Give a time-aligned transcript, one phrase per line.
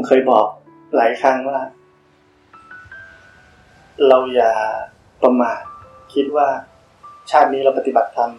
[0.00, 0.46] ผมเคยบอก
[0.96, 1.60] หลายครั้งว่า
[4.08, 4.52] เราอย่า
[5.22, 5.60] ประมาท
[6.14, 6.48] คิดว่า
[7.30, 8.30] ชาตินี้เราปฏิบัติธรรม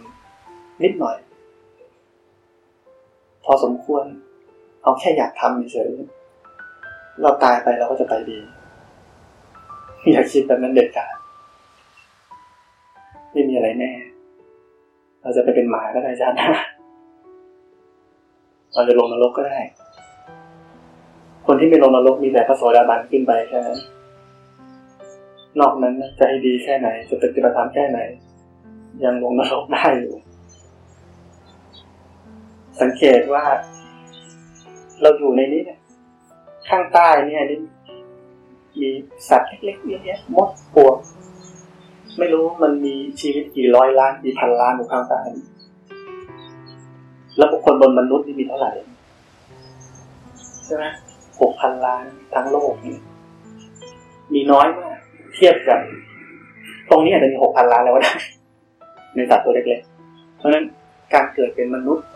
[0.82, 1.16] นิดหน่อย
[3.44, 4.04] พอสมควร
[4.82, 5.90] เอาแค่อยากทำเฉย
[7.22, 8.38] เราตายไปเราก็จะไปดี
[10.10, 11.14] อย่าคิดแบบนั้นเด็ดขาด
[13.32, 13.92] ไม่มีอะไรแน่
[15.22, 16.48] เราจะไปเป็นหมาก็ได้จ้านะ
[18.74, 19.60] เราจะลงนรกก็ได้
[21.54, 23.78] คนที่ไม่ลงนรกมีแต่พระโสดาบันขึ้นไปแค่นั้น
[25.60, 27.98] นอกนั้นจะให้ดีแค่ไหน จะปฏิบัติธรรมแค่ไหน
[29.04, 30.14] ยังลงนรกได้อยู่
[32.80, 33.44] สังเกตว่า
[35.00, 35.80] เราอยู่ในนี้เนี่ย
[36.68, 37.60] ข้างใต้เนี่ยนี่
[38.80, 38.88] มี
[39.28, 40.96] สัตว์เล็กๆเยอะแยะมดปวก
[42.18, 45.20] ไม่รู้มันมีชีวิตกี่ร้อยล้านกี่พันล้านอยู่ข้างใต้
[47.36, 48.72] แล้วบุคคลบนมนุษย์นี่มีเท่าไหร่
[50.66, 50.86] ใช่ไหม
[51.42, 52.04] หกพันล้าน
[52.34, 52.96] ทั้งโลกนี่
[54.34, 54.98] มีน้อยมาก
[55.34, 55.80] เทียบกับ
[56.90, 58.12] ตรงนี้อาจจะมีหกพันล้านแล้วได้
[59.14, 60.64] ในสัตว์ตัวเล็กๆ เพราะนั้น
[61.14, 62.06] การเกิดเป็นมนุษย์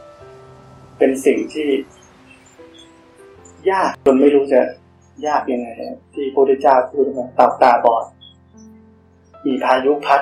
[0.99, 1.69] เป็นสิ่งที่
[3.71, 4.61] ยากจนไม่รู้จะ
[5.27, 5.69] ยากยังไง
[6.15, 8.05] ที่พระพุทธเจ้าพูดมาตาตาบอด
[9.47, 10.21] มีพายุพัด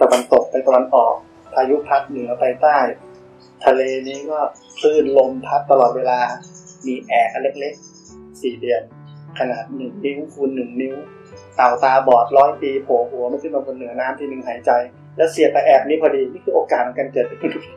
[0.00, 1.14] ตะวันตกไปตะวันออก
[1.54, 2.78] พายุพัดเหนือไปใต้
[3.64, 4.40] ทะเลนี้ก็
[4.78, 6.20] คลื่นลมพัดตลอดเวลา
[6.86, 7.87] มีแอร์อันเล็กๆ
[8.42, 8.82] สี่เดือน
[9.38, 10.94] ขนาดหนึ่งนิ้วคูณหนึ่งนิ้ว
[11.56, 14.70] เต่าตาบอดร้อยปีโผล่หัวมาขึ้นมาบนเหนือน้ำที่หนึ่งหายใจ
[15.16, 17.70] แล้วเสียบไปแอบนี้พอดี นี่คือโอกาสของการเกิดเป็นมนุษย์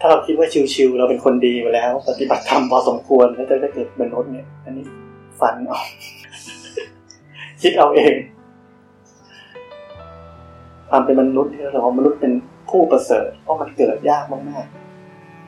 [0.00, 4.84] ถ้าเราคิดว่าชิวๆเราเป็นคนดีไปแล้ว ปฏิบัติธรรมพอสมควรแล้วจะได้เกิดเป็นมนุษย์เนี่ย อันนี้
[5.40, 5.80] ฝันเอา
[7.62, 8.14] คิดเอาเอง
[10.90, 12.32] ความเป็นมนุษย์ที่เราบอกมนุษย์เป็น
[12.70, 14.66] ผู้ประเสริฐเพราะมันเกิดยากมาก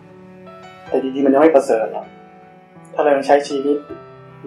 [0.02, 2.06] ๆแต่จริงๆมันยังไม่ประเสริฐหรอก
[2.98, 3.76] ถ้าเรายังใช้ชีวิต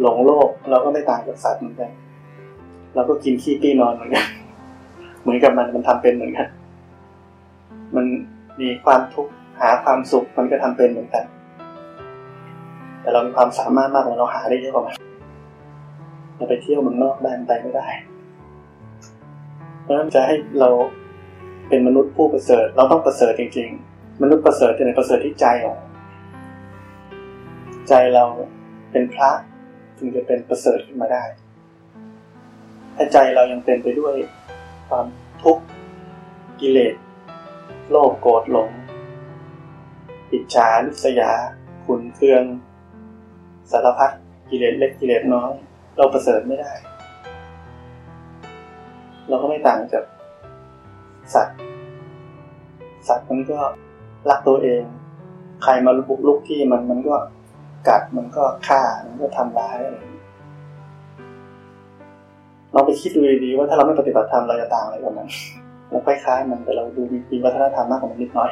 [0.01, 1.91] หลงโลก เราก็ไม่ต่างจากสัตว์เหมือนกัน
[2.95, 4.25] เราก็กินขี้ปี้นอนเหมือนกัน
[5.21, 6.47] เหมือนกับมันมันทำเป็นเหมือนกัน
[7.95, 8.05] มัน
[8.61, 11.23] มีความทุกข์หาความสุขมันก็ทำเป็นเหมือนกัน
[13.01, 14.95] แต่เรามีความสามารถมากกว่าเราหาได้เยอะกว่ามัน
[16.35, 17.87] เราไปเที่ยวเมืองนอกได้ไปไม่ได้
[19.81, 20.69] เพราะฉะนั้นจะให้เรา
[21.69, 25.77] เป็นมนุษย์ผู้ประเสริฐ เราต้องประเสริฐจริง ๆ มนุษย์ประเสริฐจะในประเสริฐที่ใจของ
[27.93, 28.25] ใจเรา
[28.91, 29.31] เป็นพระ
[29.97, 31.23] ถึงจะเป็นประเสริฐขึ้นมาได้
[32.95, 34.15] ถ้าใจเรายังเต็มไปด้วย
[34.89, 35.05] ความ
[35.43, 35.63] ทุกข์
[36.61, 36.95] กิเลส
[37.89, 38.69] โลภโกรธหลง
[40.31, 41.31] อิจฉาลิษยา
[41.85, 42.43] ขุนเคือง
[43.71, 44.11] สารพัด
[44.49, 45.51] กิเลสเล็กกิเลสน้อย
[45.97, 46.73] เราประเสริฐไม่ได้
[49.27, 50.03] เราก็ไม่ต่างจาก
[51.33, 51.57] สัตว์
[53.07, 53.59] สัตว์มันก็
[54.29, 54.83] รักตัวเอง
[55.63, 57.17] ใครมาบุกลุกที่มันมันก็
[57.87, 59.97] กัดมันก็ฆ่ามันก็ทำร้ายอะไร
[62.73, 65.27] เราไปคิดดูดีๆว่าถ้าเราไม่ปฏิบัติธรรมเราจะต่างอะไรกับมัน
[65.89, 68.51] เราคล้ายๆมันแต่เราดูมีวัฒนธรรมมากกว่ามันนิดน่อย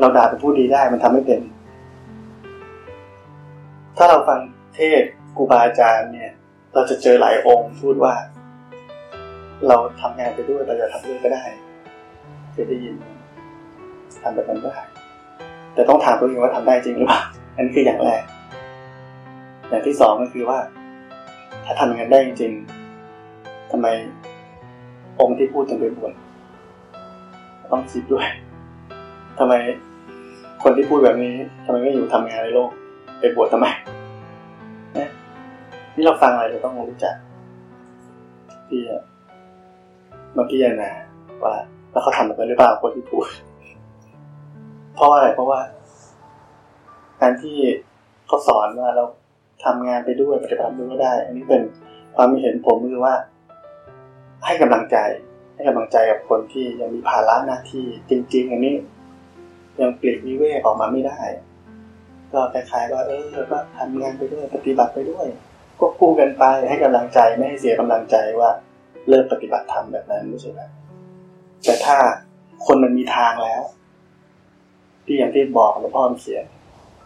[0.00, 1.40] เราด่าเป็นผู้ดีได้มันทำไม่เป็น
[3.96, 4.38] ถ้าเราฟัง
[4.74, 5.02] เทศ
[5.36, 6.30] ครูบาอาจารย์เนี่ย
[6.74, 8.14] เราจะเจอหลายองค์พูดว่า
[9.68, 11.44] เราทำงานไปด้วยเราจะทำด้วยก็ได้
[12.56, 12.94] จะได้ยิน
[14.22, 14.76] ทำแบบนั้นได้
[15.74, 17.20] แต่ต้องถามตัวเองว่าทำได้จริงหรือเปล่า
[17.56, 18.22] อันนี้คืออย่างแรก
[19.68, 20.58] อย่างที่สองก็คือว่า
[21.64, 22.52] ถ้าทำอย่างนั้นได้จริง
[23.72, 23.86] ทำไม
[25.20, 26.12] องค์ที่พูดถึงไปบวช
[27.70, 28.26] ต้องคิดด้วย
[29.38, 29.54] ทำไม
[30.62, 32.70] คนที่พูดแบบนี้ทำไมไม่อยู่ทำงานในโลก
[33.18, 33.66] ไปบวชทำไม
[34.96, 35.08] นี่ย
[35.94, 37.14] นี่เราฟังอะไรเราต้องรู้จัก
[38.68, 38.80] ที่
[40.36, 40.90] มาพิจารณา
[41.42, 41.54] ว่า
[41.90, 43.26] แล้วเขาทำแบบนั้นหรือเปล่าคนที่พูด
[44.94, 45.60] เพราะว่าอะไรเพราะว่า
[47.22, 47.58] การที่
[48.26, 49.04] เขาสอนว่าเรา
[49.64, 51.62] ทำงานไปด้วยปฏิบัติด้วยก็ได้ อันนี้เป็น
[52.16, 53.14] ความเห็นผมคือว่า
[54.44, 54.96] ให้กำลังใจ
[55.54, 58.74] ให้กำลังใจกับคนที่ยังมีภาระหน้าที่จริง ๆ อันนี้
[59.80, 61.20] ยังปลีกวิเวกออกมาไม่ได้
[62.32, 65.26] ก็คล้ายๆว่าเออก็ทำงานไปด้วยปฏิบัติไปด้วย
[65.80, 68.50] ก็คู่กันไปให้กำลังใจไม่ให้เสียกำลังใจว่า
[69.08, 70.60] เลิกปฏิบัติธรรมแบบนั้นไม่ใช่ไหม
[71.64, 71.96] แต่ถ้า
[72.66, 73.62] คนมันมีทางแล้ว
[75.04, 76.44] ที่อย่างที่บอกหลวงพ่อเขียน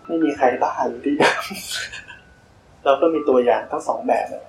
[0.07, 1.15] ไม่มีใครบ้าอยู่ที่
[2.85, 4.45] เราก็มีตัวอย่างทั้งสองแบบเลย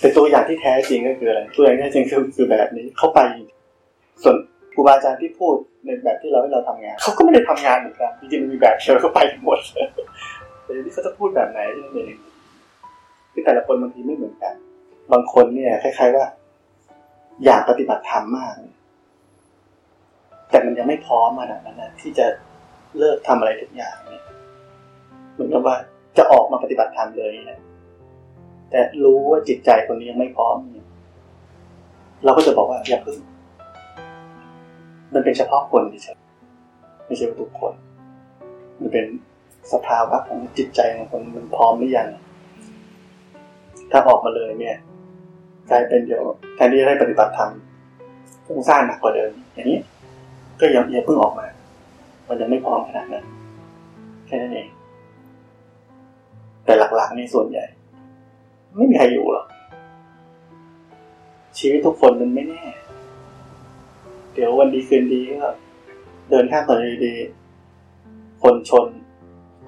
[0.00, 3.20] แต่ตัวอย่างที่แท้จริงก็คืออะไรตัวอย่างที่แท้จริงคือคือแบบนี้เข้าไป
[4.22, 4.36] ส่วน
[4.72, 9.58] ครูบาอาจารย์ที่พูดในแบบที่เราให้เราทำงานเขาก็ไม่ได้ทำงานเหมือนกันจริงๆมันมีแบบเดียวก็ไปหมด
[10.64, 12.14] แต่ที่เขาจะพูดแบบไหนที่นั่นเอง
[13.32, 14.54] คือแต่ละคนบางทีไม่เหมือนกัน
[15.12, 16.26] บางคนเนี่ยคล้าย ๆว่า
[17.44, 18.54] อยากปฏิบัติธรรมมาก
[20.50, 22.26] แต่มันยังไม่พร้อมขนาดนั้นนะที่จะ
[22.98, 24.24] เลิกทำอะไรทุกอย่างเนี่ย
[25.32, 25.76] เหมือนกับว่า
[26.18, 27.60] จะออกมาปฏิบัติธรรมเลยนะ
[28.70, 30.56] แต่รู้ว่าจิตใจคนนี้ยังไม่พร้อม
[32.24, 33.18] เราก็จะบอกว่าอย่าพึ่ง
[35.14, 36.16] มันเป็นเฉพาะคนเฉย
[37.06, 37.72] ไม่ใช่ทุกคน
[38.80, 39.06] มันเป็น
[39.72, 42.08] สภาวะของจิตใจของคนมันพร้อมหรือยัง
[43.90, 44.76] ถ้าออกมาเลยเนี่ย
[45.70, 46.24] กลายเป็นเดี๋ยว
[46.56, 47.50] แทนที่จะได้ปฏิบัติธรรม
[48.46, 49.80] ฟุ้งซ่านหนักกว่าเดิม อย่างนี้
[50.60, 51.46] ก็ยังอย่าเพิ่งออกมา
[52.28, 53.24] มันยังไม่พร้อมขนาดนั้น
[54.26, 54.68] แค่นั้นเอง
[56.70, 57.64] แต่หลักๆในส่วนใหญ่
[58.76, 59.46] ไม่มีใครอยู่หรอก
[61.58, 62.64] ชีวิตทุกคนมันไม่แน่
[64.34, 65.50] เดี๋ยววันดีคืนดีก็
[66.30, 68.86] เดินข้ามถนนดีๆคนชน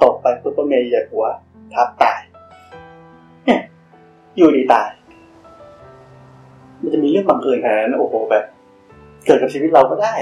[0.02, 1.26] ตกไปปุ๊บก็เมย์เหยียบหัว
[1.72, 2.20] ทับตาย
[3.44, 3.60] เนี่ย
[4.36, 4.90] อยู่ดีตาย
[6.80, 8.44] มันจะมีเรื่องบังเอิญขนาดนั้นโอ้โหแบบ
[9.26, 10.14] เกิดกับชีวิตเราก็ได้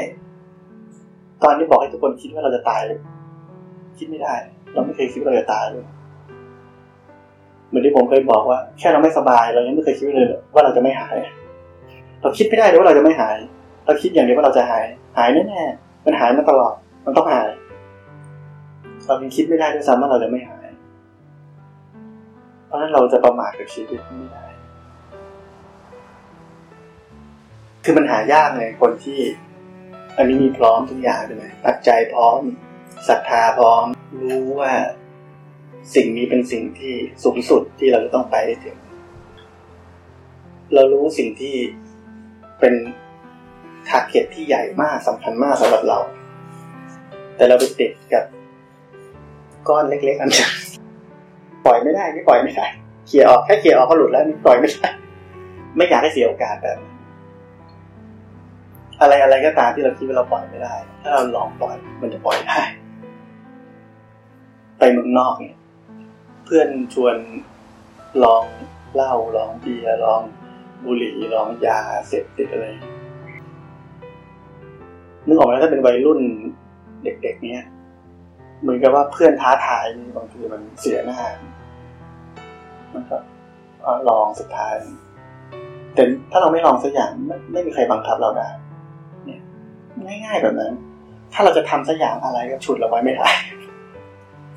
[1.43, 2.81] ตอนนี้บอกให้ทุกคนคิดว่าเราจะตาย
[3.99, 4.35] คิดไม่ได้
[4.73, 5.87] เราไม่เคยคิดว่าเราจะตายเลย
[7.71, 11.17] เหมือนที่ผมเคยบอกว่า แค่เราไม่สบายเรายังไม่เคยคิดเลยว่าเราจะไม่หาย
[12.23, 13.37] เราคิดไม่ได้เลยว่าเราจะไม่หาย
[13.87, 14.85] เราคิดอย่างเดียวว่าเราจะหาย
[15.19, 16.75] หายแน่ๆมันหายมาตลอด
[17.07, 17.49] มันต้องหาย
[19.07, 20.67] เรายังคิดไม่ได้ด้วยซ้ำว่าเราจะไม่หาย
[22.67, 24.45] เพราะฉะนั้นเราจะประมาทกับชีวิตไม่ได้
[27.85, 29.21] คือมันหายากเลยคนที่
[30.17, 32.39] อันนี้มีพร้อมทุกอย่างใช่ไหมปัจจัยพร้อม
[33.09, 33.85] ศรัทธาพร้อม
[34.23, 34.73] รู้ว่า
[35.95, 36.95] สิ่งนี้เป็นสิ่งที่
[37.25, 38.77] สูงสุดที่เราจะต้องไปให้ถึง
[40.75, 41.55] เรารู้สิ่งที่
[42.61, 42.75] เป็น
[43.89, 45.99] ทาร์เก็ตที่ใหญ่มากสำคัญมากสำหรับเรา
[47.37, 48.25] แต่เราไปติดกับ
[49.69, 50.45] ก้อนเล็กๆอันนี้
[51.65, 52.67] ปล่อยไม่ได้ไม่ปล่อยไม่ได้
[53.07, 54.89] เขี่ยออกแค่เขี่ยออกก็หลุดแล้วปล่อยไม่ได้
[55.77, 56.79] ไม่อยากให้เสียโอกาสแบบ
[59.01, 62.61] อะไรอะไรก็ตามที่เราคิดว่าเราปล่อยไม่ได้ ถ้าเราลองปล่อยมันจะปล่อยได้
[64.79, 65.57] ไปเมืองนอกเนี่ย
[66.55, 67.17] พื่อนชวน
[68.25, 68.45] ลอง
[68.95, 70.23] เหล้าลองเบียร์ลอง
[70.85, 72.67] บุหรี่ลองยาเสพติดอะไร
[75.27, 76.21] นึกออกไหมถ้าเป็นวัยรุ่น
[77.05, 77.65] เด็กๆเนี้ย
[78.61, 79.85] เหมือนกับว่าเพื่อนท้าทาย
[80.17, 81.21] บางทีมันเสียหน้า
[82.95, 83.17] มันก็
[84.09, 84.75] ลองสุดท้าย
[85.95, 88.49] แต่ถ้าเราไม่ลองสักอย่างไม่ไม่มีใครบังคับเราได้
[89.27, 89.41] เนี่ย
[90.25, 90.73] ง่ายๆแบบนั้น
[91.33, 93.31] ถ้าเราจะทำสักอย่างอะไรก็ฉุดเราไว้ไม่ได้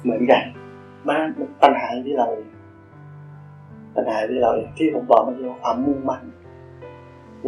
[0.04, 0.44] เหมือนกัน
[1.08, 1.20] มัน
[1.64, 2.50] ปัญหาที่เราเอง
[3.96, 6.24] ปัญหาที่เราเองที่ผมบอกเมื่อกี้ว่าความมุ่งมั่น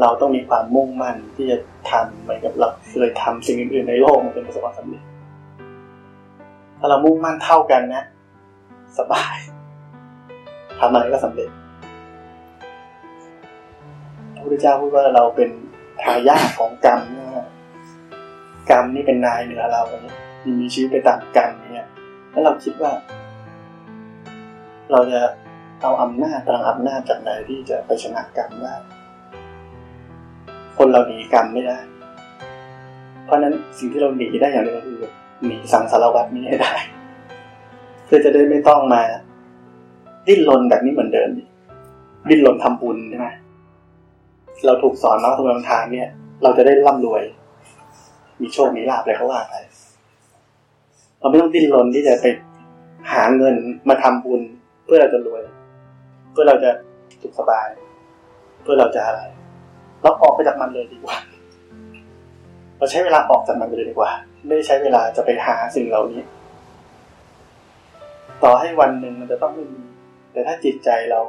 [0.01, 1.57] เราต้องมีความมุ่งมั่นที่จะ
[1.89, 5.03] ทำเหมือนกับเราเคยทำสิ่งอื่นๆในโลกมันเป็นประสบความสำเร็จ
[6.79, 8.03] ถ้าเรามุ่งมั่นเท่ากันนะ
[8.99, 9.37] สบาย
[10.79, 11.49] ทำอะไรก็สำเร็จ
[14.35, 15.49] พระพุทธเจ้าพูดว่าเราเป็น
[16.01, 17.47] ทายาทของกรรมนะ
[18.71, 20.15] กรรมนี่เป็นนายเหนือเราเนี่ย
[20.59, 21.87] มีชีวิตไปตามกรรมเนี่ย
[22.31, 22.91] แล้วเราคิดว่า
[24.91, 25.21] เราจะ
[25.81, 28.75] เอาอำนาจพลังอำนาจจากไหนที่จะไปชนะกรรมได้
[30.77, 31.77] คนเราหนีกรรมไม่ได้
[33.25, 34.99] เพราะนั้นสิ่งที่เราหนีได้อย่างเดียวคือ
[35.45, 36.73] หนีสังสารวัตนี้ให้ได้
[38.05, 39.01] เพื่อจะได้ไม่ต้องมา
[40.27, 41.29] ดิ้นรนแบบนี้เหมือนเดิม
[42.29, 43.27] ดิ้นรนทำบุญใช่ไหม
[44.65, 46.09] เราถูกสอนมาทุกทางเนี่ย
[46.43, 47.23] เราจะได้ร่ำรวย
[48.41, 49.55] มีโชค มีลาภอะไรเขาว่าไป
[51.19, 52.25] เราไม่ต้องดิ้นรนที่จะไป
[53.11, 53.55] หาเงิน
[53.89, 54.41] มาทำบุญ
[54.85, 55.43] เพื่อเราจะรวย
[56.31, 56.71] เพื่อเราจะ
[57.21, 57.67] สุขสบาย
[58.63, 59.21] เพื่อเราจะอะไร
[60.01, 61.17] เราออกไปจากมันเลยดีกว่า
[62.77, 64.11] เราใช้เวลาออกจากมันเลยดีกว่า
[64.47, 66.21] ไม่ใช้เวลาจะไปหาสิ่งเหล่านี้
[68.43, 69.81] ต่อให้วันหนึ่งมันจะต้องไม่มี
[70.31, 71.19] แต่ถ้าจิตใจเรา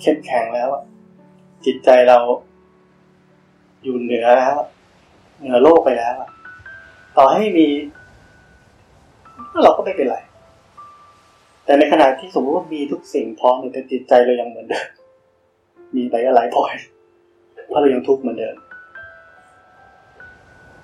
[0.00, 0.68] เข้มแข็งแล้ว
[1.66, 2.18] จิตใจเรา
[3.82, 4.54] อยู่เหนือแล้ว
[5.40, 6.14] เหนือโลกไปแล้ว
[7.16, 7.68] ต่อให้มี
[9.64, 10.18] เราก็ไม่เป็นไร
[11.66, 14.86] แต่ในขณะที่สมมติว่ามีทุกสิ่งพร้อมแต่จิตใจเรายังเหมือนเดิม
[15.96, 16.72] มีไปก็หลายพอย
[17.68, 18.56] เพราะเรายังทุกข์เหมือนเดิม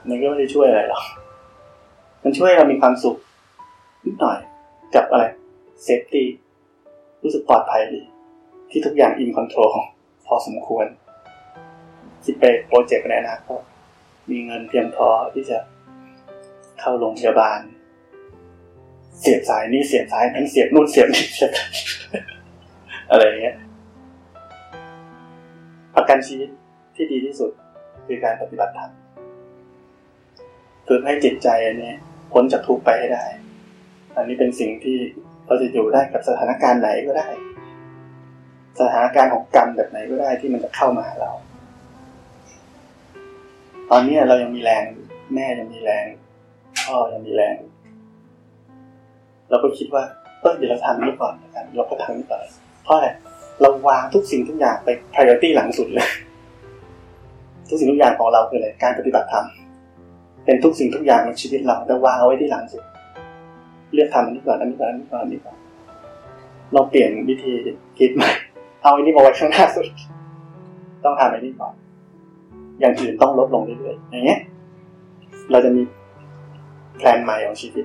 [0.09, 1.05] มันก็ไม่ได้ช่วยอะไรหรอก
[2.23, 3.17] มันช่วยเรามีความสุข
[4.05, 4.39] นิดหน่อย
[4.95, 5.25] กับอะไร
[5.83, 6.29] safety
[7.23, 8.03] รู้สึกปลอดภัยดี
[8.71, 9.69] ที่ทุกอย่าง in control
[10.27, 10.87] พอสมควร
[12.25, 13.61] คิดไป project ในอนาคต
[14.31, 15.59] มีเงินเพียงพอที่จะ
[16.81, 17.61] เข้าโรงพยาบาล
[19.23, 21.53] เสียบสายนี้เสียบสายนั้นเสียบนู่นเสียบนี่เสียบ
[23.11, 23.57] อะไรเงี้ย
[25.97, 26.49] ประกันชีวิต
[26.95, 27.51] ที่ดีที่สุด
[28.07, 28.91] คือการปฏิบัติธรรม
[30.89, 31.93] ฝึกให้จิตใจอันนี้
[32.33, 33.25] พ้นจากทุกข์ไปให้ได้
[34.17, 34.99] อันนี้เป็นสิ่งที่
[35.47, 37.29] เราจะอยู่ได้กับสถานการณ์ไหนก็ได้
[38.81, 41.33] สถานการณ์ของกรรมแบบไหนก็ได้ที่มันจะเข้ามาหาเรา
[43.91, 44.85] ตอนนี้เรายังมีแรง
[45.35, 46.07] แม่ยังมีแรง
[46.85, 47.57] พ่อยังมีแรง
[49.53, 50.03] เราก็คิดว่า
[50.41, 52.41] เออเดี๋ยวเราทำนี้ก่อนนะครับเราก็ทำนี้ก่อน
[52.85, 53.09] เพราะอะไร
[53.61, 56.09] เราวางทุกสิ่งทุกอย่างไป priority หลังสุดเลย
[57.69, 59.47] ทุกสิ่งทุกอย่างของเราคืออะไรการปฏิบัติธรรม
[60.45, 62.83] เป็นทุกสิ่งทุกอย่างในชีวิตเราแต่วางเอาไว้ที่หลังสุด
[63.93, 65.57] เลือกทำอันนี้ก่อนอันนี้ก่อนอันนี้ก่อนอันนี้ก่อน
[66.75, 67.53] ลองเปลี่ยนวิธี
[67.99, 68.31] คิดใหม่
[68.83, 69.87] เอาอันนี้มาไว้ข้างหน้าสุด
[71.05, 71.75] ต้องทำอันนี้ก่อน
[72.81, 74.41] อย่างอื่นต้องลดลงเรื่อยๆอย่างเงี้ย
[75.51, 75.83] เราจะมี
[76.99, 77.85] แผนใหม่ของชีวิต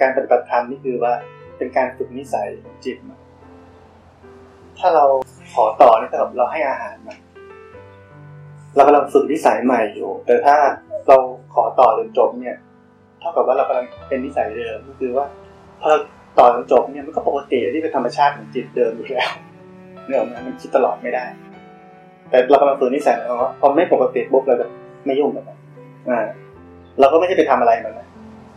[0.00, 1.12] การปฏิบัติธรรมนี่คือว่า
[1.58, 2.48] เป็นการฝึกนิสัย
[2.84, 2.96] จิต
[4.78, 5.04] ถ้าเรา
[5.54, 7.18] ขอต่อนี่แบบเราให้อาหารมัน
[8.76, 10.56] เรากำลังฝึกนิสัยใหม่อยู่ แต่ถ้า
[11.06, 11.16] เรา
[11.54, 12.56] ขอต่อจนจบเนี่ย
[13.20, 15.26] เท่ากับว่าเรากำลังเป็นนิสัยเดิมก็คือว่า
[15.80, 15.98] พอเรา
[16.38, 19.30] ต่อจนจบเนี่ยมันก็ปกติที่เป็นธรรมชาติของจิตเดิมอยู่แล้ว
[20.06, 21.24] เนี่ยมันคิดตลอดไม่ได้
[22.30, 24.66] แต่เรากำลังฝึกนิสัยเราว่าพอไม่ปกติปุ๊บเราจะ
[25.06, 25.58] ไม่ยุ่งกับมัน
[26.10, 26.20] อ่า
[27.00, 28.08] เราก็ไม่ใช่ไปทำอะไรมันนะ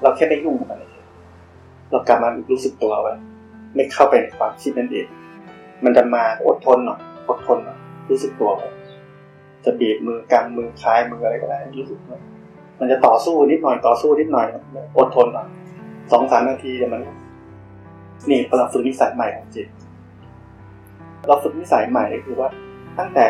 [0.01, 0.79] เราแค่ไม่ยุ่งกับมัน
[1.93, 3.13] เรากลับมารู้สึกตัวไว้
[3.75, 5.07] ไม่เข้าไปในความคิดนั่นเอง
[5.83, 7.77] มันจะมาอดทนหน่อยอดทนหน่อย
[8.09, 8.69] รู้สึกตัวไว้
[9.65, 11.99] จะบีบมือกำมือคลายมืออะไรก็ได้รู้สึก
[12.79, 14.47] มันจะต่อสู้นิดหน่อยต่อสู้นิดหน่อย
[14.97, 15.47] อดทนหน่อย
[16.11, 17.01] สองสามนาทีจะมัน
[18.29, 19.67] นี่เราฝึกนิสัยใหม่ของจิต
[21.27, 22.49] เราฝึกนิสัยใหม่คือว่า
[22.99, 23.27] ตั้งแต่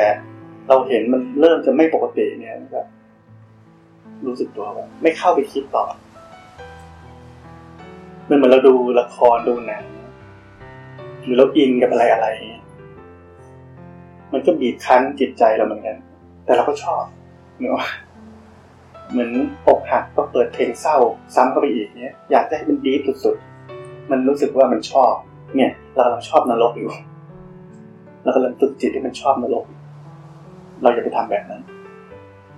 [0.67, 2.87] เราเห็นมันเริ่มจะไม่ปกติเนี่ยแบบ
[4.25, 5.85] รู้สึกตัวว่าไม่เข้าไปคิดต่อ
[8.29, 9.83] มันเหมือนเราดูละครดูหนัง
[11.23, 12.27] หรือเราอินกับอะไรอะไร
[14.33, 15.97] มันก็บีบคั้นจิตใจเราเหมือนกัน
[16.45, 17.03] แต่เราก็ชอบ
[17.59, 17.85] เนาะ
[19.11, 19.29] เหมือน
[19.67, 20.97] อกหักก็เปิดเพลงเศร้า
[21.35, 25.13] ซ้ำเข้าไปอีกเนี้ย อยากจะให้มันดีสุดๆ มันรู้สึกว่ามันชอบ
[25.55, 26.91] เนี่ย เรากำลังชอบนรกอยู่
[28.23, 29.65] เรากำลังฝึกจิตให้มันชอบนรก
[30.81, 31.61] เราอย่าไปทำแบบนั้น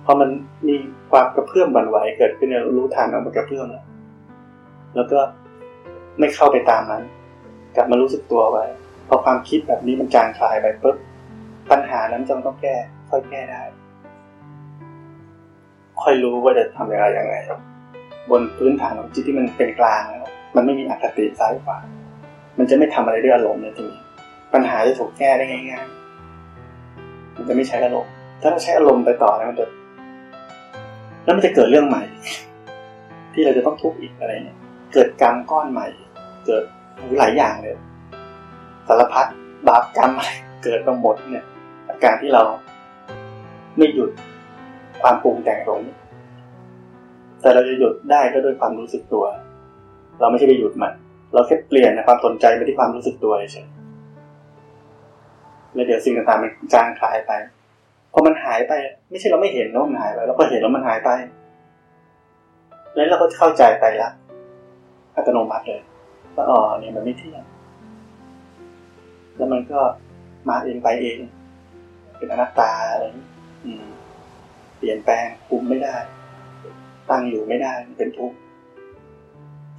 [0.04, 0.28] พอมัน
[0.68, 0.76] มี
[1.10, 3.84] ความกระเพื่อมบันไหวเกิดขึ้นเรารู้ทันว่ามันกระเพื่อมแล้ว
[4.94, 5.18] แล้วก็
[6.18, 7.02] ไม่เข้าไปตามนั้น
[7.76, 8.64] กลับมารู้สึกตัวไว้
[9.08, 10.96] พอความคิดแบบนี้มันจางคลายไปปุ๊บ
[11.70, 12.76] ปัญหานั้นจำต้องแก้
[13.10, 13.62] ค่อยแก้ได้
[16.02, 17.34] ค่อยรู้ว่าจะทำอะไรยังไง
[18.30, 21.78] บนพื้นฐานของจิตที่มันเป็นกลางแล้วมันไม่มีอคติซ้ายขวา
[22.58, 24.00] มันจะไม่ทำอะไรด้วยอารมณ์เลยทีนี้
[24.52, 29.66] ปัญหาจะถูกแก้ได้ง่ายๆมันจะไม่ใช้อารมณ์ถ้าเราใช้อารมณ์ไปต่อแล้วมันจะ
[31.24, 32.04] แล้วมันจะเกิดเรื่องใหม่
[33.34, 34.56] ที่เราจะต้องทุกข์อีกอะไรเนี่ย
[34.92, 35.88] เกิดกรรมก้อนใหม่
[36.46, 36.64] เกิด
[37.18, 37.76] หลายอย่างเลย
[38.88, 39.26] สารพัด
[39.68, 40.10] บาปกรรม
[40.64, 41.44] เกิดมาหมดเนี่ย
[41.88, 42.42] อาการที่เรา
[43.76, 44.10] ไม่หยุด
[45.02, 45.94] ความปรุงแต่งตรงนี้
[47.42, 49.24] แต่เราจะหยุดได้ก็ด้วยความรู้สึกตัว
[50.20, 50.92] เราไม่ใช่ไปหยุดมัน
[51.34, 53.66] เราแค่เปลี่ยนความสนใจไปที่ความรู้สึกตัวเฉย
[55.74, 57.32] แล้วเดี๋ยวสิ่งต่างๆมันจางคลายไป
[58.12, 58.72] พอมันหายไป
[59.10, 61.10] ไม่ใช่เราไม่เห็นนะมันหายไปเราก็เห็นแล้วมันหายไป
[62.94, 64.10] แล้วเราก็เข้าใจไปละ
[65.16, 65.80] อัตโนมัติเลย
[66.36, 67.44] ว่าอ๋อเนี่ยมันไม่เที่ยง
[69.36, 69.80] แล้วมันก็
[70.48, 71.18] มาเองไปเอง
[72.16, 73.04] เป็นอนัตตาอะไร
[73.64, 73.84] อืม
[74.78, 75.96] เปลี่ยนแปลงคุมไม่ได้
[77.10, 78.36] ตั้งอยู่ไม่ได้เป็นทุกข์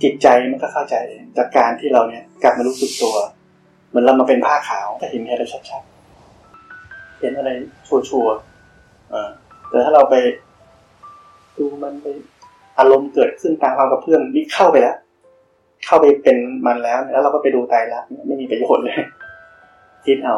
[0.04, 0.96] จิตใจมันก็เข้าใจ
[1.38, 3.16] จากการที่เราเนี่ยกลับมารู้สึกตัว
[3.88, 7.50] เหมือนเรามาเป็นผ้าขาวจะเห็นอะไรชัดๆเห็นอะไร
[7.88, 10.16] ชัวร์ๆแต่ถ้าเราไป
[11.58, 12.06] ดูมันไป
[12.80, 14.98] อารมณ์เกิดขึ้นตามความกระเพื่อมนี่เข้าไปแล้ว
[15.86, 18.96] เข้าไปเป็นมันแล้ว แล้วเราก็ไปดูตายละไม่มีประโยชน์เลย
[20.06, 20.36] คิดเอา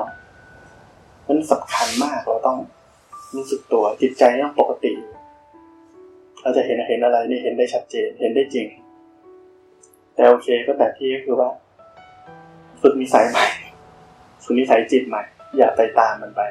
[1.27, 2.57] มันสำคัญมากเราต้อง
[3.35, 4.91] รู้สึกตัวจิตใจต้องปกติ
[6.41, 8.67] เราจะเห็นเห็นอะไรนี่เห็นได้ชัดเจนเห็นได้จริง
[10.15, 11.49] แต่โอเคก็แบบที่ก็คือว่า
[12.81, 13.45] ฝึกนิสัยใหม่
[14.43, 15.21] ฝึกนิสัยจิตใหม่
[15.57, 16.41] อย่าไปตามมันไป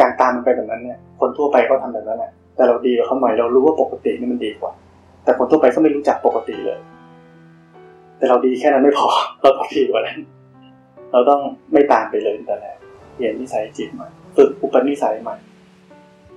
[0.00, 4.72] การตามมันไปแบบนั้นเนี่ย คนทั่วไปก็ทำแบบนั้นแหละแต่เราดีกว่าเขาหน่อยเรารู้ว่าปกตินี่มันดีกว่า
[5.24, 6.78] แต่คนทั่วไปก็ไม่รู้จักปกติเลย
[8.16, 9.08] แต่เราดีแค่นั้นไม่พอ
[9.40, 10.18] เราต้องดีกว่านั้น
[11.12, 11.40] เราต้อง
[11.72, 12.76] ไม่ตามไปเลยแต่แรก
[13.14, 15.36] เปลี่ยนนิสัยจิตใหม่ฝึกอุปนิสัยใหม่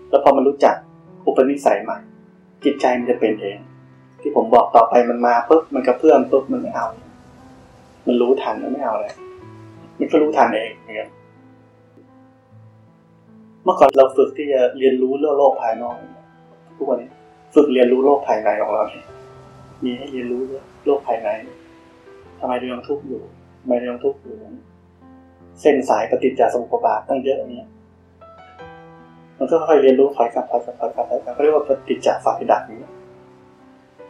[0.09, 0.75] แล้วพอมันรู้จัก
[1.27, 1.97] อุปนิสัยใหม่
[2.63, 3.57] จิตใจมันจะเป็นเอง
[4.21, 6.87] ที่ผมบอกต่อไปมันมาปุ๊บมันกระเพื่อมปุ๊บมันไม่เอา
[8.07, 9.13] มันรู้ทันแล้วไม่เอาเลย
[9.99, 11.09] มันก็รู้ทันเองเหมือนกัน
[13.63, 15.95] เมื่อก่อนเราฝึกที่จะเรียนรู้เรื่องโลกภายนอก
[16.77, 17.09] ทุกวันนี้
[17.55, 19.05] ฝึกเรียนรู้โลกภายในของเราเนี่ย
[19.83, 20.41] มีให้เรียนรู้
[20.85, 21.29] โลกภายใน
[22.39, 23.21] ทำไมเรายังทุกข์อยู่
[23.61, 24.35] ทำไมเรายังทุกข์อยู่
[25.61, 27.67] เส้นสายปฏิจจสมุปบาทตั้งเยอะเนี่ย
[29.37, 32.89] มันก็ค่อยเรียนรู้ถอยกลับถอยกลับถอยกลับถอยกลับเขาเรียกว่าปฏิจจฝ่ายดับนี้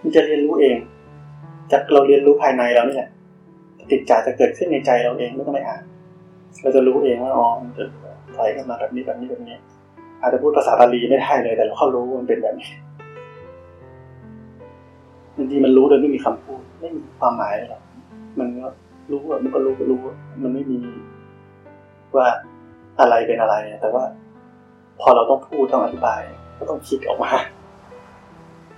[0.01, 0.77] มันจะเรียนรู้เอง
[1.71, 3.09] จากเราเรียนรู้ภายในเราเนี่แหละ
[3.91, 5.81] ติดจจะเกิดขึ้นในใจเราเองไม่ต้องไปอ่าน
[6.61, 7.83] เราจะรู้เองว่าอ๋อมันจะ
[8.35, 9.57] ถอยกันมาแบบนี้แบบนี้แบบนี้
[10.21, 17.81] อาจจะพูดภาษาบาลีไม่ได้เลยแต่เราเข้ารู้มันเป็นแบบนี้างทีมันรู้โดยไม่มีคำพูด ไม่มีความหมายหรอก
[18.39, 18.67] มันก็
[19.11, 20.01] รู้ว่ามันก็รู้ก็รู้
[20.43, 20.79] มันไม่มี
[22.15, 22.27] ว่า
[22.99, 24.03] อะไรเป็นอะไร แต่ว่า
[25.01, 26.21] พอเราต้องพูดต้องอธิบาย
[26.57, 27.31] ก็ต้องคิดออกมา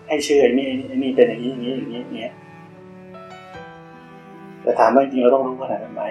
[0.07, 2.29] ให้เชื่อไอ้นี่ไอ้นี่เป็นอย่างนี้อย่างนี้อย่างนี้อย่างนี้
[4.63, 6.03] แต่ถามว่าจริงเราต้องรู้ขนาดนั้นไหม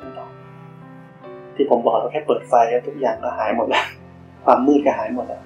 [0.00, 0.28] ไม่ต้อง
[1.54, 2.54] ที่ผมบอกเราแค่เปิดไฟ
[2.86, 3.86] ทุกอย่างก็หายหมดแล้ว
[4.44, 5.42] ความมืดก็หายหมดแล้ว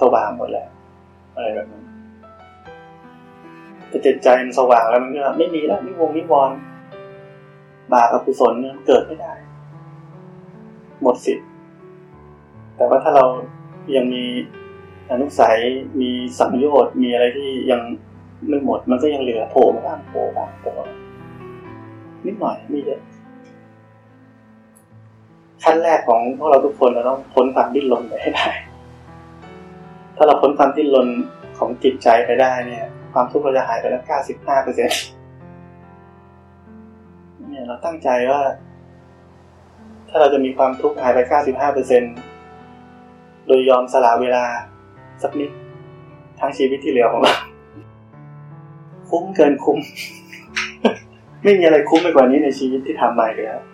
[0.00, 0.68] สว่างหมดแล้ว
[1.34, 1.84] อะไรแบบนั้น
[3.92, 6.56] แต่จิตใจมันสว่างแล้วมันก็ไม่มีแล้วนิวงนิวรณ์
[7.92, 9.32] บาปอกุศลเนี่ยเกิดไม่ได้
[11.02, 11.48] หมดสิทธิ์
[12.76, 13.24] แต่ว่าถ้าเรา
[13.96, 14.24] ยังมี
[15.10, 15.58] อนุสัย
[16.00, 17.80] มีสังโยชน์มีอะไรที่ยัง
[18.48, 20.86] ไม่หมด มันก็ยังเหลือโผล่มาบ้างโผล่บ้างโผล่า
[22.26, 23.00] นิดหน่อยไม่เยอะ
[25.62, 28.48] ขั้นแรกของพวกเราทุกคนเราต้องพ้นความดิ้นรนไปให้ได้
[30.16, 31.08] ถ้าเราพ้นความดิ้นรน
[31.58, 35.00] ของจิตใจไปได้เนี่ย ความทุกข์เราจะหายไปแล้วเก้าสิบห้าเปอร์เซ็นต์
[37.48, 38.42] เนี่ยเราตั้งใจว่า
[40.08, 42.14] ถ้าเราจะมีความทุกข์หายไปเก้าสิบห้าเปอร์เซ็นต์
[43.46, 44.44] โดยยอมสละเวลา
[45.22, 45.50] สักนิด
[46.40, 47.34] ทั้งชีวิตที่เหลือของเรา
[49.08, 49.78] คุ้มเกินคุ้ม
[51.42, 53.64] ไม่มีอะไรคุ้มไปกว่านี้ในชีวิตที่ทำมาเลยครับ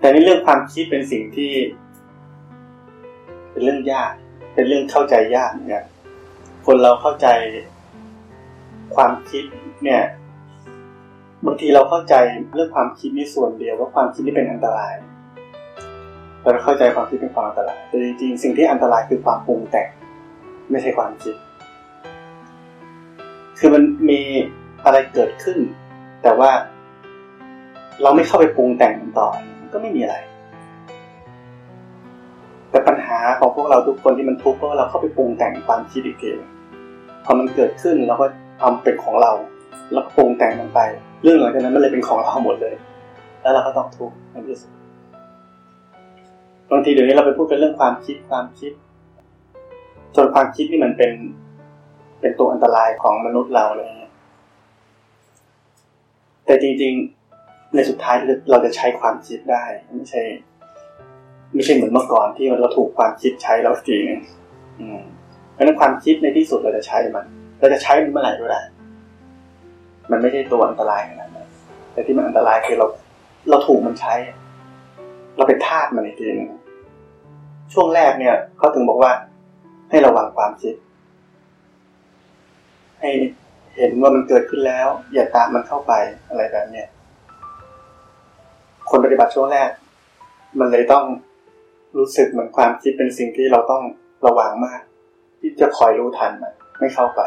[0.00, 1.52] แต่ในเรื่องความคิดเป็นสิ่งที่
[3.50, 4.12] เป็นเรื่องยาก
[4.54, 5.84] เป็นเรื่องเข้าใจยากเนี่ย
[6.66, 7.28] คนเราเข้าใจ
[8.96, 9.44] ความคิด
[9.84, 10.02] เนี่ย
[11.46, 12.14] บางทีเราเข้าใจ
[12.54, 14.94] เรื่องความคิดนี่ส่วนเดียวว่าความคิดนี่เป็นอันตราย
[16.40, 19.88] เราเข้าใจความคิดเป็นความอันตรายแต่จริงๆสิ่งที่อันตรายคือความปรุงแต่ง
[20.70, 21.34] ไม่ใช่ความคิด
[23.58, 24.20] คือมันมี
[24.84, 25.58] อะไรเกิดขึ้น
[26.22, 26.50] แต่ว่า
[28.02, 29.28] เราไม่เข้าไปปรุงแต่งมันต่อ
[29.72, 30.16] ก็ไม่มีอะไร
[32.88, 36.30] ปัญหาของพวกเราทุกคนที่มันทุกข์เพราะเราเข้าไปปรุงแต่งความคิดอีกที
[37.24, 38.26] พอมันเกิดขึ้นเราก็
[38.60, 39.32] เอาเป็นของเรา
[39.92, 40.80] แล้วปรุงแต่งมันไป
[41.22, 42.74] เรื่องหลังจากนั้นมันเลยเป็นของเราหมดเลย
[43.42, 44.72] แล้วเราก็ต้องทุกข์ในที่สุด
[46.70, 48.72] บางทีเดี๋ยวนี้เราไปพูดกันเรื่องความคิดความคิด
[50.16, 51.12] จนความคิดนี่มันเป็น
[52.20, 53.90] เป็นตัวอันตรายของมนุษย์เราเลย
[56.46, 58.16] แต่จริงๆ ในสุดท้าย
[58.50, 60.22] เราจะใช้ความคิดได้ไม่ใช่
[61.54, 64.04] ไม่ใช่เหมือนเมื่อก่อนที่เราถูกความคิดใช้เราจริง
[65.52, 67.24] เพราะนั้นความคิดในที่สุดเราจะใช้มัน
[67.60, 68.60] เราจะใช้มันเมื่อไหร่ก็ได้
[70.10, 71.48] มันไม่ใช่ตัวอันตรายขนาดนั้น
[71.92, 72.86] แต่ที่มันอันตรายคือเรา
[73.50, 74.14] เราถูกมันใช้
[75.36, 76.50] เราเป็นทาสมันอีกทีนึง
[77.72, 79.12] ช่วงแรกเนี่ยเขาถึงบอกว่า
[79.90, 80.74] ให้ระวังความคิด
[83.00, 83.10] ให้
[83.76, 85.92] เห็นว่ามันเกิดขึ้นแล้ว อย่าตามมันเข้าไป
[86.28, 86.88] อะไรแบบเนี้ย
[88.90, 89.68] คนปฏิบัติช่วงแรก
[90.58, 91.04] มันเลยต้อง
[91.98, 93.82] รู้สึกเหมือนความคิดเป็นสิ่งที่เราต้อง
[94.26, 94.80] ระวังมาก
[95.40, 97.20] ที่จะคอยรู้ทันมันไม่เข้าไป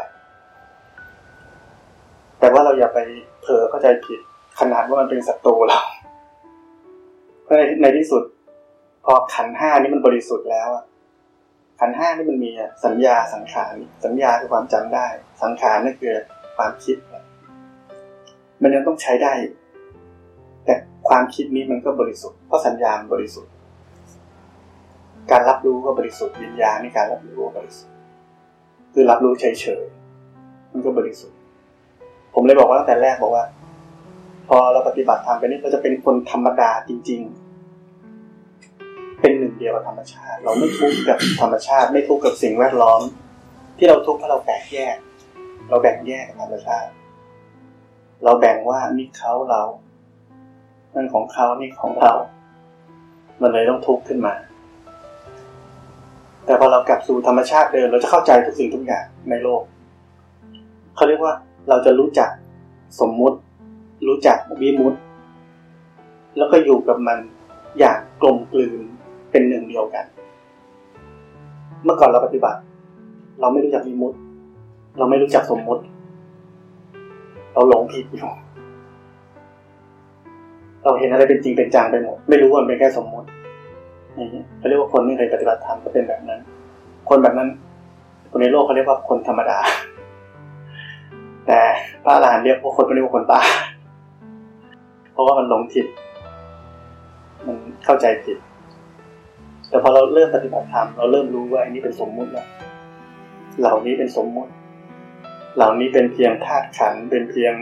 [2.38, 2.98] แต่ว่าเราอย่าไป
[3.40, 4.20] เผลอเข้าใจผิด
[4.60, 5.80] ขนาดว่ามันเป็นศัตรูเรา
[7.42, 8.22] เพราะในในที่สุด
[9.04, 10.68] พอขันห้านี้มันบริสุทธิ์แล้ว
[11.80, 12.50] ขันห้านี่มันมี
[12.84, 15.06] สัญญาสังขารสัญญาคือความจำได้
[15.42, 16.14] สังขารนั่นคือ
[16.56, 16.96] ความคิด
[18.62, 19.32] มันยังต้องใช้ได้
[20.64, 20.74] แต่
[21.08, 23.52] ความคิดนี้มันก็บริสุทธิ์เพราะสัญญาบริสุทธิ์
[25.30, 27.94] การรับรู้ก็บริสุทธิ์วิญญาณในการรับรู้บริสุทธิ์
[28.94, 29.44] คือรับรู้เฉ
[29.80, 31.38] ยๆมันก็บริสุทธิ์
[32.34, 33.44] ผมเลยบอกว่าตั้งแต่แรกบอกว่า
[34.48, 37.22] พอเราปฏิบัติธรรมไปนี่เราจะเป็นคนธรรมดาจริง
[38.16, 43.00] ๆ เป็นหนึ่งเดียวกับธรรมชาติ เราไม่ทุกข์กับธรรมชาติ ไม่ทุกข์กับสิ่งแวดล้อม
[43.78, 44.96] ที่เราทุกข์เพราะเราแบ่งแยก
[45.68, 46.90] เราแบ่งแยกกับธรรมชาติ
[48.24, 49.62] เราแบ่งว่านี่เขาเรา
[50.94, 52.12] นั่นของเขานี่ของเรา
[53.42, 54.34] มันเลยต้องทุกข์ขึ้นมา
[56.48, 59.62] แต่พอเรากลับสู่ธรรมชาติเดิมเราจะเข้าใจทุกสิ่งทุกอย่างในโลก
[60.96, 61.34] เขาเรียกว่า
[61.68, 62.30] เราจะรู้จัก
[63.00, 63.36] สมมุติ
[64.08, 65.00] รู้จักวิมุตต์
[66.36, 67.18] แล้วก็อยู่กับมัน
[67.78, 68.80] อย่างกลมกลืน
[69.30, 70.04] เป็นหนึ่งเดียวกัน
[71.84, 72.60] เมื่อก่อนเราปฏิบัติ
[73.40, 74.18] เราไม่รู้จักวิมุตต์
[74.98, 75.82] เราไม่รู้จักสมมุติ
[77.52, 78.30] เราหลงผิดอยู่
[80.82, 83.28] เราเห็นอะไรเป็นจริงเป็นจังไปหมด ไม่รู้ว่ามันเป็นแค่สมมุติ
[84.58, 86.40] เขาเรียกว่าคนไม่เคยปฏิบัติธรรมก็เป็นแบบนั้น
[87.08, 87.48] คนแบบนั้น
[88.30, 89.58] คนในโลกเขาเรียกว่าคนธรรมดา
[91.46, 91.60] แต่
[92.04, 93.40] พระอรหันต์เรียกว่าคนไม่เรียกว่าคนตา
[95.12, 95.86] เพราะว่ามันหลงผิด
[97.46, 98.38] มันเข้าใจผิด
[99.68, 102.46] แต่พอเราเริ่มปฏิบัติธรรมเราเริ่มรู้ว่าอันนี้เป็นสมมุติแล้ว
[103.60, 104.52] เหล่านี้เป็นสมมุติ
[105.56, 107.54] เหล่านี้เป็นเพียงธาตุขันเป็นเพียง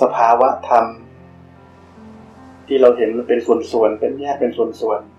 [0.00, 0.84] สภาวะธรรม
[2.66, 5.15] ที่เราเห็นมันเป็นส่วนๆเป็นแยกเป็นส่วนๆ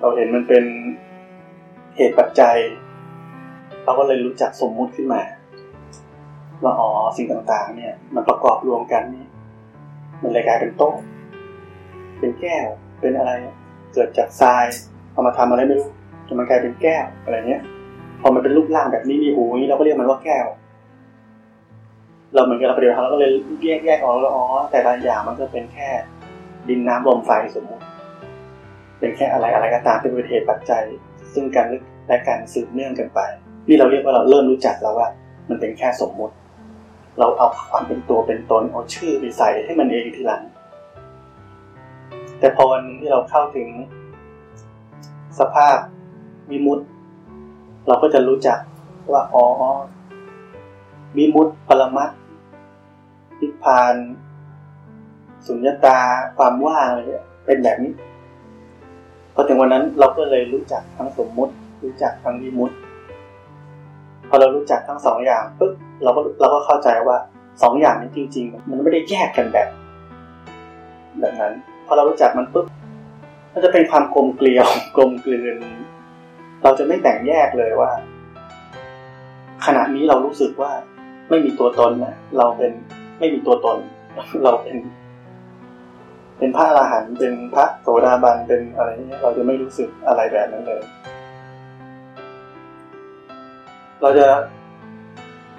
[0.00, 0.64] เราเห็นมันเป็น
[1.96, 2.56] เหตุปัจจัย
[3.84, 5.22] เราก็เลยรู้จักสมมุติขึ้นมา
[6.62, 9.26] ว่าอ๋อสิ่งต่างๆ เนี่ย มันประกอบรวมกันนี่
[10.22, 10.94] มันเลยกลายเป็นโต๊ะ
[12.18, 12.66] เป็นแก้ว
[13.00, 13.30] เป็นอะไร
[13.92, 14.64] เกิดจากทราย
[15.12, 15.88] เอามาทำอะไรไม่รู้
[16.26, 17.62] จนมันกลายเป็นแก้วอะไรเนี้ย
[18.20, 20.46] พอมันเป็นรูปร่างแบบนี้มีหูนี้เราก็เรียกมันว่าแก้ว
[22.34, 23.32] เราเหมือนกับเราปฏิบัติเราก็เลย
[23.62, 25.88] แยกแยกออกแล้วอ๋อแต่ละอย่างมันก็เป็นแค่
[26.68, 27.84] ดินน้ำลมไฟสมมติ
[29.00, 30.84] เป็นแค่อะไรอะไรก็ตามเป็นเหตุปัจจัย
[31.34, 31.66] ซึ่งกัน
[32.06, 33.20] และการสืบเนื่องกันไป
[33.68, 35.08] นี่เราเรียกว่าเราเริ่มรู้จักแล้วว่า
[35.48, 36.34] มันเป็นแค่สมมุติ
[37.18, 40.42] เราเอาความเป็นตัวเป็นตนเอาชื่อไปใส่ให้มันเองทีหลัง
[42.40, 43.68] แต่พอวันนึงที่เราเข้าถึง
[45.38, 45.76] สภาพ
[46.50, 46.82] วิมุตต
[47.88, 48.58] เราก็จะรู้จัก
[49.12, 49.44] ว่าอ๋อ
[51.16, 52.10] วิมุตตปรมัต
[53.40, 53.94] นิพพาน
[55.46, 55.98] สุญญตา
[56.36, 57.00] ความว่างอะไร
[57.46, 57.92] เป็นแบบนี้
[59.40, 62.74] อถึงวันนั้นเราก็เลยรู้จักทั้งสมมุติ รู้จักทั้งวิมุตต
[64.28, 65.72] พอเรารู้จักทั้งสองอย่างปุ๊บ
[66.02, 67.16] เราก็เราก็เข้าใจว่า
[67.62, 69.68] สองอย่างนี้จริง ๆ มันไม่ได้แยกกันแบบ
[71.20, 71.52] แบบนั้น
[71.86, 72.66] พอเรารู้จักมันปุ๊บ
[73.52, 75.56] มันจะเป็นความกลมเกลียวกลมกลืน
[76.62, 77.90] เราจะไม่แบ่งแยกเลยว่า
[79.66, 80.72] ขณะนี้เรารู้สึกว่า
[81.28, 82.72] ไม่มีตัวตนนะเราเป็น
[83.18, 83.78] ไม่มีตัวตน
[84.44, 84.76] เราเป็น
[86.40, 90.82] เป็นพระอรหันต์เป็นพระโสดาบันเป็นอะไรเงี้ยเราจะไม่รู้สึกอะไรแบบนั้นเลย
[94.00, 94.26] เราจะ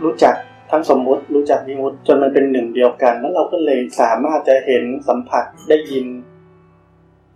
[0.03, 0.35] รู้จัก
[0.71, 6.05] ทั้งสมมุติรู้จักวิมุตจนมันเป็นหนึ่งเดียวกัน แล้วเราก็เลยสามารถจะเห็นสัมผัสได้ยิน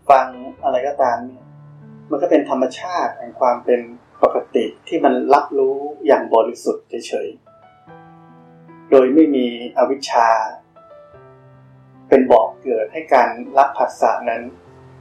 [0.10, 0.27] ฟัง
[0.63, 1.43] อะไรก็ตามเนี่ย
[2.12, 3.79] มันก็เป็นธรรมชาติแห่งความเป็น
[4.23, 5.77] ปกติที่มันรับรู้
[6.08, 9.45] อย่างบริสุทธิ์เฉยๆโดยไม่มี
[9.77, 10.29] อวิชชา
[12.15, 14.41] เป็นบอกเกิดให้การรับผัสสะนั้น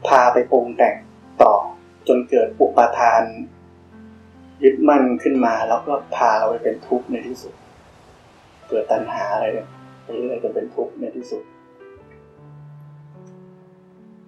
[0.07, 0.95] พาไปปรุงแต่ง
[1.43, 1.55] ต่อ
[2.09, 3.23] จนเกิดอุปาทาน
[4.63, 7.55] ยึดมั่นขึ้นมาแล้วก็พาเราไปเป็นทุกข์ในที่สุด
[8.69, 9.69] เกิดตัณหาอะไรเนี่ย
[10.03, 11.43] ไปเรื่อยจนเป็นทุกข์ในที่สุด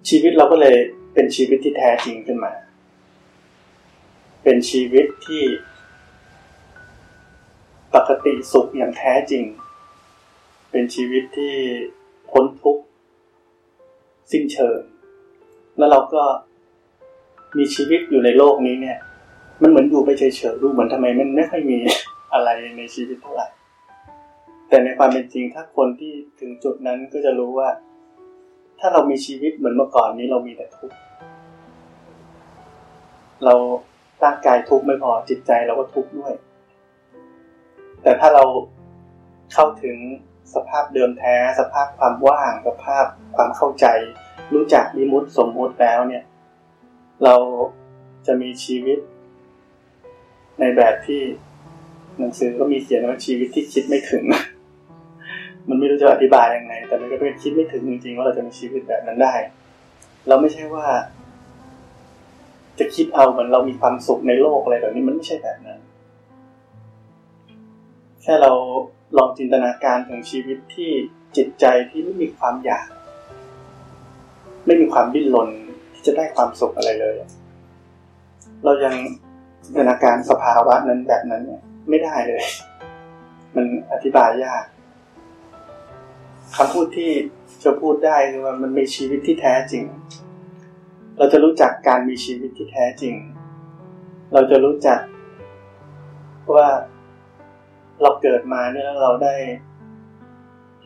[0.09, 0.75] ชีวิตเราก็เลย
[1.13, 2.53] เป็นชีวิตที่แท้จริงขึ้นมา
[4.43, 5.43] เป็นชีวิตที่
[7.95, 9.43] ปกติสุขอย่างแท้จริง
[10.71, 11.55] เป็นชีวิตที่
[12.31, 12.83] พ้นทุกข์
[14.31, 14.79] สิ้นเชิง
[15.77, 16.23] แล้วเราก็
[17.57, 18.97] มีชีวิตอยู่ในโลกนี้เนี่ย
[19.61, 21.77] มันเหมือนอยู่ไปเฉยๆดูเหมือนทำไมมันไม่ค่อยมี
[22.33, 23.47] อะไรในชีวิตเท่าไหร่
[24.69, 27.69] แต่ในความเป็นจริงถ้าคนที่ถึงจุดนั้นก็จะรู้ว่า
[28.79, 30.97] ถ้าเรามีชีวิตเหมือนเมื่อก่อนนี้เรามีแต่ทุกข์
[33.45, 33.53] เรา
[34.23, 36.33] ร่างกายทุกข์ไม่พอจิตใจเราก็ทุกข์ด้วย
[38.01, 38.43] แต่ถ้าเรา
[39.53, 39.97] เข้าถึง
[40.55, 43.05] สภาพเดิมแท้ สภาพความว่าง สภาพ
[43.35, 43.85] ความเข้าใจ
[44.53, 46.23] รู้จักมิมุติสมมุติแล้วเนี่ย
[47.23, 47.35] เรา
[48.27, 48.99] จะมีชีวิต
[50.59, 51.21] ในแบบที่
[52.19, 54.23] หนังสือก็มีเขียนว่าชีวิตที่คิดไม่ถึง
[55.69, 59.35] มันไม่รู้จะอธิบายยังไง แต่มันก็เป็นคิดไม่ถึงจริงๆว่าเราจะมีชีวิตแบบนั้นได้
[60.27, 60.85] เราไม่ใช่ว่า
[62.79, 65.79] จะคิดเอาเหมือนเรามีความสุขในโลกอะไรแบบนี้มันไม่ใช่แบบนั้น
[68.29, 68.53] ค่เรา
[69.17, 70.91] ลองจินตนาการถึงชีวิตที่
[71.37, 72.87] จิตใจที่ไม่มีความอยาก
[74.65, 75.49] ไม่มีความดิ้นรน
[75.93, 77.15] ที่จะได้ความสุขอะไรเลย
[78.63, 78.95] เรายัง
[79.63, 82.43] จินตนาการสภาวะนั้นแบบนั้นเนี่ยไม่ได้เลย
[83.55, 84.63] มันอธิบายยาก
[86.55, 87.11] คำพูดที่
[87.63, 89.83] จะพูดได้คือว่ามันมีชีวิตที่แท้จริง
[91.17, 93.15] เราจะรู้จักการมีชีวิตที่แท้จริง
[94.33, 94.99] เราจะรู้จัก
[96.55, 96.67] ว่า
[98.01, 99.35] เราเกิดมาเนี่ยเราได้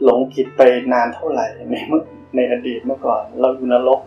[0.04, 0.62] หลงผิดไป
[0.94, 2.02] นานเท่าไหร่ในเมื่อ
[2.36, 4.00] ในอดีตเมื่อก่อน เราอยู่นรก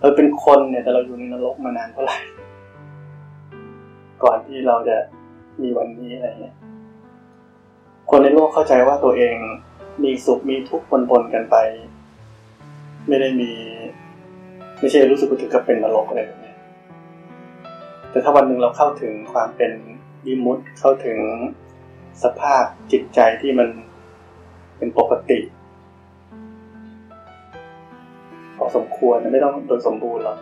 [0.00, 2.16] เราเป็นคนเนี่ยแต่เราอยู่ในนรกมานานเท่าไหร่
[4.24, 4.96] ก่อนที่เราจะ
[5.62, 6.56] มีวันนี้อะไรเงี้ย
[8.10, 9.36] คนในโลกเข้าใจว่าตัวเอง
[10.02, 11.56] มีสุขมีทุกข์ปนๆกันไป
[13.08, 13.50] ไม่ได้มี
[14.80, 16.54] ไม่ใช่รู้สึกว่าถึงกับเป็นนรกอะไรแบบนี้
[18.10, 19.72] แต่ถ้าวันหนึ่งเราเข้าถึงความเป็น
[20.26, 21.18] วิมุตเข้าถึง
[22.22, 23.68] สภาพจิตใจที่มัน
[24.78, 25.38] เป็นปกติ
[28.56, 30.38] พอสมควรไม่ต้องโดยสมบูรณ์หรอก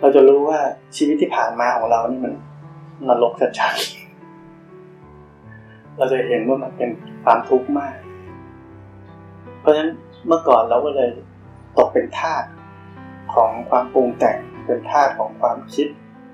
[0.00, 0.58] เราจะรู้ว่า
[0.96, 2.32] ชีวิตที่ผ่านมาของเรานี่มัน
[3.08, 6.90] นรกชัดๆเราจะเห็นว่ามันเป็น
[7.24, 7.96] ความทุกข์มาก
[9.60, 9.90] เพราะฉะนั้น
[10.26, 11.10] เมื่อก่อนเราก็เลย
[11.76, 12.44] ตกเป็นทาส
[13.34, 15.88] ของความปรุงแต่งเป็นธาตุของความคิด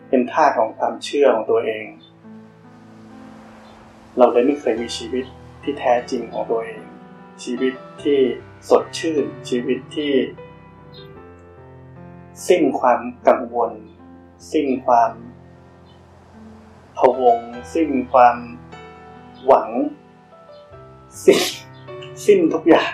[0.09, 1.85] เป็นธาตุของความเชื่อของตัวเอง
[4.19, 5.25] เราเลยไม่เคยมีชีวิต
[5.63, 6.83] ที่แท้จริงของตัวเอง
[7.45, 7.73] ชีวิต
[8.03, 8.19] ที่
[8.69, 10.13] สดชื่น ชีวิตที่
[12.49, 13.73] สิ้นความกังวล
[14.53, 15.13] สิ้นความ
[16.99, 17.39] ภวง
[17.75, 18.37] สิ้นความ
[19.47, 19.69] หวัง
[21.25, 21.41] สิ้น
[22.27, 22.93] สิ้นทุกอย่าง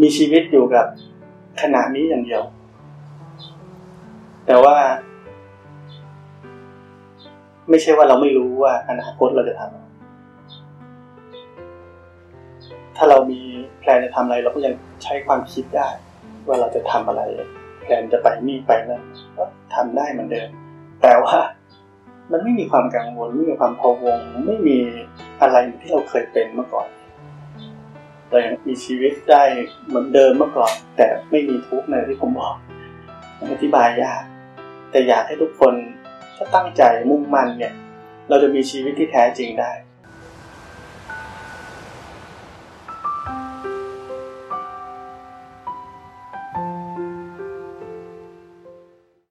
[0.00, 0.86] มีชีวิตอยู่กับ
[1.60, 2.42] ขณะนี้อย่างเดียว
[4.46, 4.76] แต่ว่า
[7.70, 9.88] ไม่ใช่ว่าเราไม่รู้ว่าอนาคตเราจะทำ
[12.96, 13.40] ถ้าเรามี
[13.80, 15.88] แพลนจะทำอะไร เราก็ยังใช้ความคิดได้
[16.46, 17.22] ว่าเราจะทำอะไร
[17.82, 19.02] แพลนจะไปนี่ไปนั่น
[19.36, 20.48] ก็ทำได้เหมือนเดิม
[21.02, 21.36] แต่ว่า
[22.32, 24.78] มันไม่มีความกังวลไม่มีความพะวง ไม่มี
[25.40, 26.88] อะไรที่เราเคยเป็นเมื่อก่อน
[28.30, 29.42] เรายังมีชีวิตได้
[29.86, 32.54] เหมือนเดิมเมื่อก่อน แต่ไม่มีทุกข์ในที่ผมบอก
[33.52, 34.22] อธิบายยาก
[34.90, 35.74] แต่อยากให้ทุกคน
[36.40, 37.72] ถ้าตั้งใจมุ่งมั่นเนี่ย
[38.28, 39.70] เราจะมีชีวิตที่แท้จริงได้